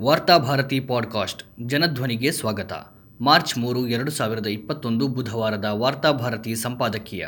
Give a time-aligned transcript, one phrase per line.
[0.00, 2.72] Varthabharati podcast ಜನಧ್ವನಿಗೆ ಸ್ವಾಗತ.
[3.20, 7.26] March ಮೂರು, ಎರಡು ಸಾವಿರದ ಇಪ್ಪತ್ತೊಂದು ಬುಧವಾರದ ವಾರ್ತಾಭಾರತಿ ಸಂಪಾದಕೀಯ.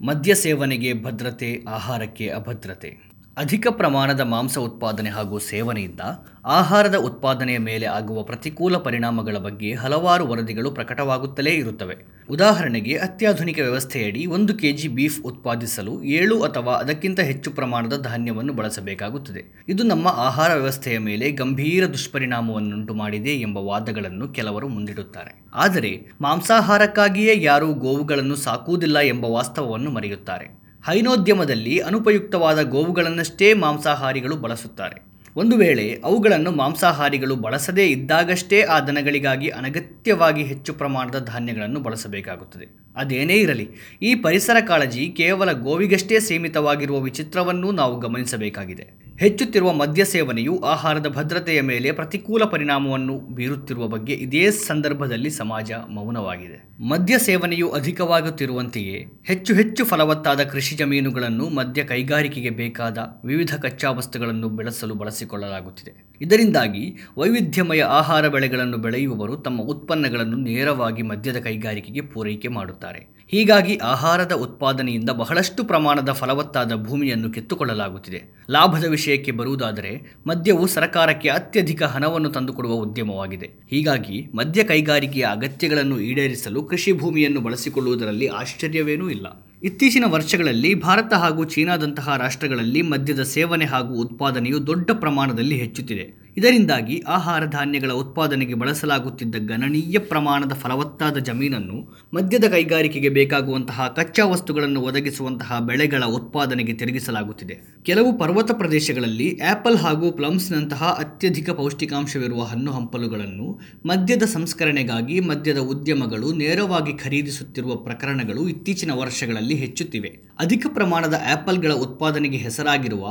[0.00, 3.11] ಮದ್ಯ ಸೇವನೆಗೆ ಭದ್ರತೆ, ಆಹಾರಕ್ಕೆ ಅಭದ್ರತೆ.
[3.36, 6.00] ಅಧಿಕ ಪ್ರಮಾಣದ ಮಾಂಸ ಉತ್ಪಾದನೆ ಹಾಗೂ ಸೇವನೆಯಿಂದ
[6.44, 11.96] ಆಹಾರದ ಉತ್ಪಾದನೆಯ ಮೇಲೆ ಆಗುವ ಪ್ರತಿಕೂಲ ಪರಿಣಾಮಗಳ ಬಗ್ಗೆ ಹಲವಾರು ವರದಿಗಳು ಪ್ರಕಟವಾಗುತ್ತಲೇ ಇರುತ್ತವೆ.
[12.30, 19.64] ಉದಾಹರಣೆಗೆ, ಅತ್ಯಾಧುನಿಕ ವ್ಯವಸ್ಥೆಯಡಿ ಒಂದು ಕೆಜಿ ಬೀಫ್ ಉತ್ಪಾದಿಸಲು ಏಳು ಅಥವಾ ಅದಕ್ಕಿಂತ ಹೆಚ್ಚು ಪ್ರಮಾಣದ ಧಾನ್ಯವನ್ನು ಬಳಸಬೇಕಾಗುತ್ತದೆ.
[19.68, 25.44] ಇದು ನಮ್ಮ ಆಹಾರ ವ್ಯವಸ್ಥೆಯ ಮೇಲೆ ಗಂಭೀರ ದುಷ್ಪರಿಣಾಮವನ್ನುಂಟು ಮಾಡಿದೆ ಎಂಬ ವಾದಗಳನ್ನು ಕೆಲವರು ಮುಂದಿಡುತ್ತಾರೆ.
[25.54, 30.61] ಆದರೆ, ಮಾಂಸಾಹಾರಕ್ಕಾಗಿಯೇ ಯಾರೂ ಗೋವುಗಳನ್ನು ಸಾಕುವುದಿಲ್ಲ ಎಂಬ ವಾಸ್ತವವನ್ನು ಮರೆಯುತ್ತಾರೆ.
[30.86, 35.02] ಹೈನೋದ್ಯಮದಲ್ಲಿ ಅನುಪಯುಕ್ತವಾದ ಗೋವುಗಳನ್ನಷ್ಟೇ ಮಾಂಸಾಹಾರಿಗಳು ಬಳಸುತ್ತಾರೆ.
[35.36, 42.66] ಒಂದು ವೇಳೆ ಅವುಗಳನ್ನು ಮಾಂಸಾಹಾರಿಗಳು ಬಳಸದೇ ಇದ್ದಾಗಷ್ಟೇ ಆ ದನಗಳಿಗಾಗಿ ಅನಗತ್ಯವಾಗಿ ಹೆಚ್ಚು ಪ್ರಮಾಣದ ಧಾನ್ಯಗಳನ್ನು ಬಳಸಬೇಕಾಗುತ್ತದೆ.
[42.96, 43.70] ಅದೇನೇ ಇರಲಿ,
[44.02, 49.01] ಈ ಪರಿಸರ ಕಾಳಜಿ ಕೇವಲ ಗೋವಿಗಷ್ಟೇ ಸೀಮಿತವಾಗಿರುವ ವಿಚಿತ್ರವನ್ನೂ ನಾವು ಗಮನಿಸಬೇಕಾಗಿದೆ.
[49.18, 56.86] ಹೆಚ್ಚುತ್ತಿರುವ ಮದ್ಯ ಸೇವನೆಯು ಆಹಾರದ ಭದ್ರತೆಯ ಮೇಲೆ ಪ್ರತಿಕೂಲ ಪರಿಣಾಮವನ್ನು ಬೀರುತ್ತಿರುವ ಬಗ್ಗೆ ಇದೇ ಸಂದರ್ಭದಲ್ಲಿ ಸಮಾಜ ಮೌನವಾಗಿದೆ.
[56.88, 64.94] ಮದ್ಯ ಸೇವನೆಯು ಅಧಿಕವಾಗುತ್ತಿರುವಂತೆಯೇ ಹೆಚ್ಚು ಹೆಚ್ಚು ಫಲವತ್ತಾದ ಕೃಷಿ ಜಮೀನುಗಳನ್ನು ಮದ್ಯ ಕೈಗಾರಿಕೆಗೆ ಬೇಕಾದ ವಿವಿಧ ಕಚ್ಚಾ ವಸ್ತುಗಳನ್ನು ಬೆಳೆಸಲು
[64.94, 66.16] ಬಳಸಿಕೊಳ್ಳಲಾಗುತ್ತಿದೆ.
[66.20, 73.21] ಇದರಿಂದಾಗಿ ವೈವಿಧ್ಯಮಯ ಆಹಾರ ಬೆಳೆಗಳನ್ನು ಬೆಳೆಯುವವರು ತಮ್ಮ ಉತ್ಪನ್ನಗಳನ್ನು ನೇರವಾಗಿ ಮದ್ಯದ ಕೈಗಾರಿಕೆಗೆ ಪೂರೈಕೆ ಮಾಡುತ್ತಾರೆ.
[73.34, 78.22] ಹೀಗಾಗಿ ಆಹಾರದ ಉತ್ಪಾದನೆಯಿಂದ ಬಹಳಷ್ಟು ಪ್ರಮಾಣದ ಫಲವತ್ತಾದ ಭೂಮಿಯನ್ನು ಕಿತ್ತುಕೊಳ್ಳಲಾಗುತ್ತಿದೆ.
[78.50, 83.46] ಲಾಭದ ವಿಷಯಕ್ಕೆ ಬರುವುದಾದರೆ ಮದ್ಯವು ಸರ್ಕಾರಕ್ಕೆ ಅತ್ಯಧಿಕ ಹಣವನ್ನು ತಂದುಕೊಡುವ ಉದ್ಯಮವಾಗಿದೆ.
[83.70, 89.26] ಹೀಗಾಗಿ ಮದ್ಯ ಕೈಗಾರಿಕೆಯ ಅಗತ್ಯಗಳನ್ನು ಈಡೇರಿಸಲು ಕೃಷಿ ಭೂಮಿಯನ್ನು ಬಳಸಿಕೊಳ್ಳುವುದರಲ್ಲಿ ಆಶ್ಚರ್ಯವೇನೂ ಇಲ್ಲ.
[89.62, 96.21] ಇತ್ತೀಚಿನ ವರ್ಷಗಳಲ್ಲಿ ಭಾರತ ಹಾಗೂ ಚೀನಾದಂತಹ ರಾಷ್ಟ್ರಗಳಲ್ಲಿ ಮದ್ಯದ ಸೇವನೆ ಹಾಗೂ ಉತ್ಪಾದನೆಯು ದೊಡ್ಡ ಪ್ರಮಾಣದಲ್ಲಿ ಹೆಚ್ಚುತ್ತಿದೆ.
[96.36, 105.58] ಇದರಿಂದಾಗಿ ಆಹಾರ ಧಾನ್ಯಗಳ ಉತ್ಪಾದನೆಗೆ ಬಳಸಲಾಗುತ್ತಿದ್ದ ಗಣನೀಯ ಪ್ರಮಾಣದ ಫಲವತ್ತಾದ ಜಮೀನನ್ನು ಮದ್ಯದ ಕೈಗಾರಿಕೆಗೆ ಬೇಕಾಗುವಂತಹ ಕಚ್ಚಾ ವಸ್ತುಗಳನ್ನು ಒದಗಿಸುವಂತಹ
[105.58, 107.82] ಬೆಳೆಗಳ ಉತ್ಪಾದನೆಗೆ ತಿರುಗಿಸಲಾಗುತ್ತಿದೆ.
[107.82, 116.92] ಕೆಲವು ಪರ್ವತ ಪ್ರದೇಶಗಳಲ್ಲಿ ಆಪಲ್ ಹಾಗೂ ಪ್ಲಮ್ಸ್ನಂತಹ ಅತ್ಯಧಿಕ ಪೌಷ್ಟಿಕಾಂಶವಿರುವ ಹಣ್ಣು ಹಂಪಲುಗಳನ್ನು ಮದ್ಯದ ಸಂಸ್ಕರಣೆಗಾಗಿ ಮದ್ಯದ ಉದ್ಯಮಗಳು ನೇರವಾಗಿ
[116.92, 120.31] ಖರೀದಿಸುತ್ತಿರುವ ಪ್ರಕರಣಗಳು ಇತ್ತೀಚಿನ ವರ್ಷಗಳಲ್ಲಿ ಹೆಚ್ಚುತ್ತಿವೆ.
[120.38, 123.06] ಅಧಿಕ ಪ್ರಮಾಣದ ಆ್ಯಪಲ್ಗಳ ಉತ್ಪಾದನೆಗೆ ಹೆಸರಾಗಿರುವ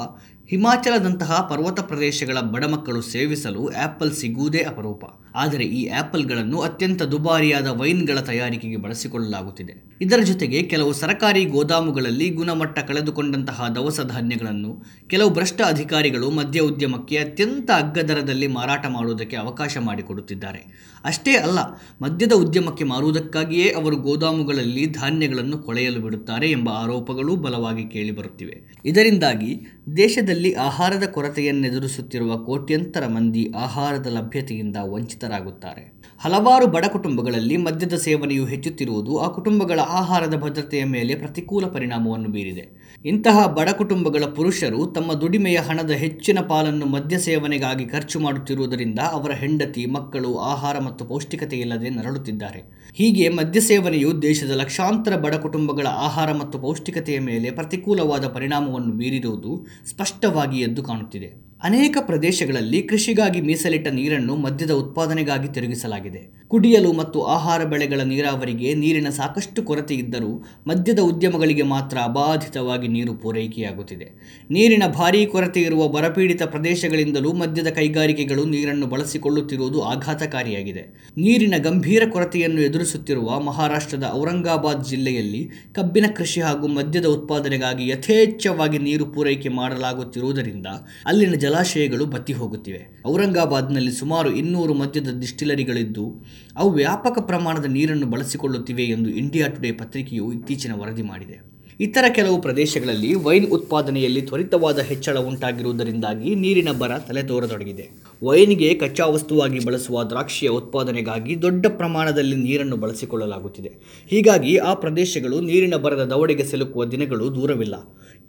[0.49, 5.03] ಹಿಮಾಚಲದಂತಹ ಪರ್ವತ ಪ್ರದೇಶಗಳ ಬಡಮಕ್ಕಳು ಸೇವಿಸಲು ಆ್ಯಪಲ್ ಸಿಗುವುದೇ ಅಪರೂಪ.
[5.35, 9.91] ಆದರೆ ಈ ಆಪಲ್ಗಳನ್ನು ಅತ್ಯಂತ ದುಬಾರಿಯಾದ ವೈನ್ಗಳ ತಯಾರಿಕೆಗೆ ಬಳಸಿಕೊಳ್ಳಲಾಗುತ್ತಿದೆ.
[10.01, 17.71] ಇದರ ಜೊತೆಗೆ ಕೆಲವು ಸರಕಾರಿ ಗೋದಾಮುಗಳಲ್ಲಿ ಗುಣಮಟ್ಟ ಕಳೆದುಕೊಂಡಂತಹ ದವಸ ಧಾನ್ಯಗಳನ್ನು ಕೆಲವು ಭ್ರಷ್ಟ ಅಧಿಕಾರಿಗಳು ಮದ್ಯ ಉದ್ಯಮಕ್ಕೆ ಅತ್ಯಂತ
[17.71, 20.91] ಅಗ್ಗದರದಲ್ಲಿ ಮಾರಾಟ ಮಾಡುವುದಕ್ಕೆ ಅವಕಾಶ ಮಾಡಿಕೊಡುತ್ತಿದ್ದಾರೆ.
[21.05, 21.59] ಅಷ್ಟೇ ಅಲ್ಲ,
[22.01, 28.61] ಮದ್ಯದ ಉದ್ಯಮಕ್ಕೆ ಮಾರುವುದಕ್ಕಾಗಿಯೇ ಅವರು ಗೋದಾಮುಗಳಲ್ಲಿ ಧಾನ್ಯಗಳನ್ನು ಕೊಳೆಯಲು ಬಿಡುತ್ತಾರೆ ಎಂಬ ಆರೋಪಗಳು ಬಲವಾಗಿ ಕೇಳಿಬರುತ್ತಿವೆ.
[28.85, 29.67] ಇದರಿಂದಾಗಿ
[29.97, 34.77] ದೇಶದಲ್ಲಿ ಆಹಾರದ ಕೊರತೆಯನ್ನೆದುರಿಸುತ್ತಿರುವ ಕೋಟ್ಯಂತರ ಮಂದಿ ಆಹಾರದ ಲಭ್ಯತೆಯಿಂದ
[35.21, 35.83] ವಂಚಿತರಾಗುತ್ತಾರೆ
[36.21, 42.65] ಹಲವಾರು ಬಡ ಕುಟುಂಬಗಳಲ್ಲಿ ಮದ್ಯದ ಸೇವನೆಯು ಹೆಚ್ಚುತ್ತಿರುವುದು ಆ ಕುಟುಂಬಗಳ ಆಹಾರದ ಭದ್ರತೆಯ ಮೇಲೆ ಪ್ರತಿಕೂಲ ಪರಿಣಾಮವನ್ನು ಬೀರಿದೆ.
[43.05, 49.85] ಇಂತಹ ಬಡ ಕುಟುಂಬಗಳ ಪುರುಷರು ತಮ್ಮ ದುಡಿಮೆಯ ಹಣದ ಹೆಚ್ಚಿನ ಪಾಲನ್ನು ಮದ್ಯ ಸೇವನೆಗಾಗಿ ಖರ್ಚು ಮಾಡುತ್ತಿರುವುದರಿಂದ ಅವರ ಹೆಂಡತಿ,
[49.85, 52.61] ಮಕ್ಕಳು, ಆಹಾರ ಮತ್ತು ಪೌಷ್ಟಿಕತೆ ಇಲ್ಲದೆ ನರಳುತ್ತಿದ್ದಾರೆ.
[52.93, 60.59] ಹೀಗೆ ಮದ್ಯ ಸೇವನೆಯು ದೇಶದ ಲಕ್ಷಾಂತರ ಬಡ ಕುಟುಂಬಗಳ ಆಹಾರ ಮತ್ತು ಪೌಷ್ಟಿಕತೆಯ ಮೇಲೆ ಪ್ರತಿಕೂಲವಾದ ಪರಿಣಾಮವನ್ನು ಬೀರಿರುವುದು ಸ್ಪಷ್ಟವಾಗಿ
[60.59, 61.50] ಎದ್ದು ಕಾಣುತ್ತಿದೆ.
[61.63, 66.21] ಅನೇಕ ಪ್ರದೇಶಗಳಲ್ಲಿ ಕೃಷಿಗಾಗಿ ಮೀಸಲಿಟ್ಟ ನೀರನ್ನು ಮದ್ಯದ ಉತ್ಪಾದನೆಗಾಗಿ ತಿರುಗಿಸಲಾಗಿದೆ.
[66.47, 70.31] ಕುಡಿಯಲು ಮತ್ತು ಆಹಾರ ಬೆಳೆಗಳ ನೀರಾವರಿಗೆ ನೀರಿನ ಸಾಕಷ್ಟು ಕೊರತೆ ಇದ್ದರೂ
[70.67, 74.07] ಮದ್ಯದ ಉದ್ಯಮಗಳಿಗೆ ಮಾತ್ರ ಅಬಾಧಿತವಾಗಿ ನೀರು ಪೂರೈಕೆಯಾಗುತ್ತಿದೆ.
[74.51, 80.83] ನೀರಿನ ಭಾರೀ ಕೊರತೆ ಇರುವ ಬರಪೀಡಿತ ಪ್ರದೇಶಗಳಿಂದಲೂ ಮದ್ಯದ ಕೈಗಾರಿಕೆಗಳು ನೀರನ್ನು ಬಳಸಿಕೊಳ್ಳುತ್ತಿರುವುದು ಆಘಾತಕಾರಿಯಾಗಿದೆ.
[81.17, 85.43] ನೀರಿನ ಗಂಭೀರ ಕೊರತೆಯನ್ನು ಎದುರಿಸುತ್ತಿರುವ ಮಹಾರಾಷ್ಟ್ರದ ಔರಂಗಾಬಾದ್ ಜಿಲ್ಲೆಯಲ್ಲಿ
[85.75, 90.67] ಕಬ್ಬಿನ ಕೃಷಿ ಹಾಗೂ ಮದ್ಯದ ಉತ್ಪಾದನೆಗಾಗಿ ಯಥೇಚ್ಛವಾಗಿ ನೀರು ಪೂರೈಕೆ ಮಾಡಲಾಗುತ್ತಿರುವುದರಿಂದ
[91.05, 93.03] ಅಲ್ಲಿನ ಜಲಾಶಯಗಳು ಬತ್ತಿ ಹೋಗುತ್ತಿವೆ.
[93.07, 96.25] ಔರಂಗಾಬಾದ್ನಲ್ಲಿ ಸುಮಾರು ಇನ್ನೂರು ಮದ್ಯದ ಡಿಸ್ಟಿಲರಿಗಳಿದ್ದು,
[96.55, 101.51] ಅವು ವ್ಯಾಪಕ ಪ್ರಮಾಣದ ನೀರನ್ನು ಬಳಸಿಕೊಳ್ಳುತ್ತಿವೆ ಎಂದು ಇಂಡಿಯಾ ಟುಡೇ ಪತ್ರಿಕೆಯು ಇತ್ತೀಚಿನ ವರದಿ ಮಾಡಿದೆ.
[101.79, 107.89] ಇತರ ಕೆಲವು ಪ್ರದೇಶಗಳಲ್ಲಿ ವೈನ್ ಉತ್ಪಾದನೆಯಲ್ಲಿ ತ್ವರಿತವಾದ ಹೆಚ್ಚಳ ಉಂಟಾಗಿರುವುದರಿಂದಾಗಿ ನೀರಿನ ಬರ ತಲೆದೋರತೊಡಗಿದೆ.
[108.23, 113.71] ವೈನ್ಗೆ ಕಚ್ಚಾ ವಸ್ತುವಾಗಿ ಬಳಸುವ ದ್ರಾಕ್ಷಿಯ ಉತ್ಪಾದನೆಗಾಗಿ ದೊಡ್ಡ ಪ್ರಮಾಣದಲ್ಲಿ ನೀರನ್ನು ಬಳಸಿಕೊಳ್ಳಲಾಗುತ್ತಿದೆ.
[114.07, 117.75] ಹೀಗಾಗಿ ಆ ಪ್ರದೇಶಗಳು ನೀರಿನ ಬರದ ದವಡೆಗೆ ಸಿಲುಕುವ ದಿನಗಳು ದೂರವಿಲ್ಲ.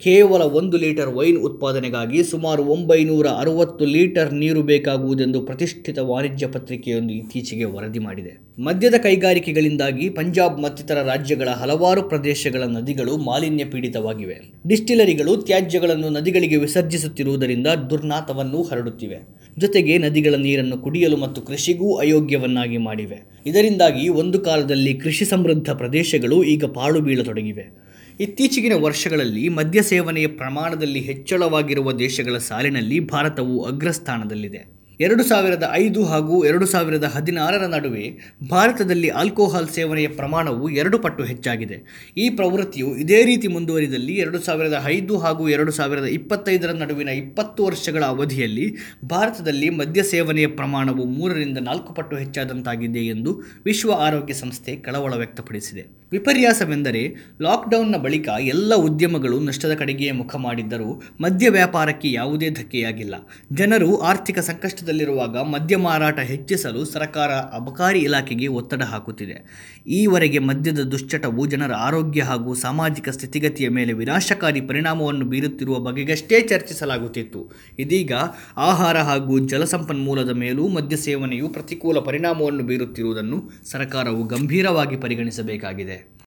[0.01, 7.65] ಕೇವಲ ಒಂದು ಲೀಟರ್ ವೈನ್ ಉತ್ಪಾದನೆಗಾಗಿ ಸುಮಾರು ಒಂಬೈನೂರ ಅರವತ್ತು ಲೀಟರ್ ನೀರು ಬೇಕಾಗುವುದೆಂದು ಪ್ರತಿಷ್ಠಿತ ವಾಣಿಜ್ಯ ಪತ್ರಿಕೆಯೊಂದು ಇತ್ತೀಚೆಗೆ
[7.65, 8.33] ವರದಿ ಮಾಡಿದೆ.
[8.59, 18.63] ಮದ್ಯದ ಕೈಗಾರಿಕೆಗಳಿಂದಾಗಿ ಪಂಜಾಬ್ ಮತ್ತಿತರ ರಾಜ್ಯಗಳ ಹಲವಾರು ಪ್ರದೇಶಗಳ ನದಿಗಳು ಮಾಲಿನ್ಯ ಪೀಡಿತವಾಗಿವೆ ಡಿಸ್ಟಿಲರಿಗಳು ತ್ಯಾಜ್ಯಗಳನ್ನು ನದಿಗಳಿಗೆ ವಿಸರ್ಜಿಸುತ್ತಿರುವುದರಿಂದ ದುರ್ನಾತವನ್ನು
[18.63, 19.21] ಹರಡುತ್ತಿವೆ.
[19.59, 23.21] ಜೊತೆಗೆ ನದಿಗಳ ನೀರನ್ನು ಕುಡಿಯಲು ಮತ್ತು ಕೃಷಿಗೂ ಅಯೋಗ್ಯವನ್ನಾಗಿ ಮಾಡಿವೆ.
[23.47, 27.92] ಇದರಿಂದಾಗಿ ಒಂದು ಕಾಲದಲ್ಲಿ ಕೃಷಿ ಸಮೃದ್ಧ ಪ್ರದೇಶಗಳು ಈಗ ಪಾಳು ಬೀಳತೊಡಗಿವೆ.
[28.21, 34.82] ಇತ್ತೀಚೆಗಿನ ವರ್ಷಗಳಲ್ಲಿ ಮದ್ಯ ಸೇವನೆಯ ಪ್ರಮಾಣದಲ್ಲಿ ಹೆಚ್ಚಳವಾಗಿರುವ ದೇಶಗಳ ಸಾಲಿನಲ್ಲಿ ಭಾರತವು ಅಗ್ರಸ್ಥಾನದಲ್ಲಿದೆ.
[35.01, 38.19] ಎರಡು ಸಾವಿರದ ಐದು ಹಾಗೂ ಎರಡು ಸಾವಿರದ ಹದಿನಾರರ ನಡುವೆ
[38.51, 41.83] ಭಾರತದಲ್ಲಿ ಆಲ್ಕೋಹಾಲ್ ಸೇವನೆಯ ಪ್ರಮಾಣವು ಎರಡು ಪಟ್ಟು ಹೆಚ್ಚಾಗಿದೆ.
[42.17, 48.05] ಈ ಪ್ರವೃತ್ತಿಯು ಇದೇ ರೀತಿ ಮುಂದುವರಿದಲ್ಲಿ ಎರಡು ಸಾವಿರದ ಐದು ಹಾಗೂ ಎರಡು ಸಾವಿರದ ಇಪ್ಪತ್ತೈದರ ನಡುವಿನ ಇಪ್ಪತ್ತು ವರ್ಷಗಳ
[48.05, 56.03] ಅವಧಿಯಲ್ಲಿ ಭಾರತದಲ್ಲಿ ಮದ್ಯ ಸೇವನೆಯ ಪ್ರಮಾಣವು ಮೂರರಿಂದ ನಾಲ್ಕು ಪಟ್ಟು ಹೆಚ್ಚಾದಂತಾಗಿದೆ ಎಂದು ವಿಶ್ವ ಆರೋಗ್ಯ ಸಂಸ್ಥೆ ಕಳವಳ ವ್ಯಕ್ತಪಡಿಸಿದೆ.
[56.13, 63.15] ವಿಪರ್ಯಾಸವೆಂದರೆ ಲಾಕ್ಡೌನ್ನ ಬಳಿಕ ಎಲ್ಲ ಉದ್ಯಮಗಳು ನಷ್ಟದ ಕಡೆಗೆಯೇ ಮುಖ ಮಾಡಿದ್ದರೂ ಮದ್ಯ ವ್ಯಾಪಾರಕ್ಕೆ ಯಾವುದೇ ಧಕ್ಕೆಯಾಗಿಲ್ಲ.
[63.53, 64.39] ಜನರು ಆರ್ಥಿಕ
[64.93, 69.37] ಸಂಕಷ್ಟದಲ್ಲಿರುವಾಗ ಮದ್ಯ ಮಾರಾಟ ಹೆಚ್ಚಿಸಲು ಸರ್ಕಾರ ಅಬಕಾರಿ ಇಲಾಖೆಗೆ ಒತ್ತಡ ಹಾಕುತ್ತಿದೆ.
[69.87, 77.53] ಈವರೆಗೆ ಮದ್ಯದ ದುಶ್ಚಟವು ಜನರ ಆರೋಗ್ಯ ಹಾಗೂ ಸಾಮಾಜಿಕ ಸ್ಥಿತಿಗತಿಯ ಮೇಲೆ ವಿನಾಶಕಾರಿ ಪರಿಣಾಮವನ್ನು ಬೀರುತ್ತಿರುವ ಬಗೆಗಷ್ಟೇ ಚರ್ಚಿಸಲಾಗುತ್ತಿತ್ತು.
[77.79, 78.13] ಇದೀಗ
[78.57, 83.41] ಆಹಾರ ಹಾಗೂ ಜಲಸಂಪನ್ಮೂಲದ ಮೇಲೂ ಮದ್ಯ ಸೇವನೆಯು ಪ್ರತಿಕೂಲ ಪರಿಣಾಮವನ್ನು ಬೀರುತ್ತಿರುವುದನ್ನು
[83.71, 86.12] ಸರ್ಕಾರವು ಗಂಭೀರವಾಗಿ ಪರಿಗಣಿಸಬೇಕಾಗಿದೆ.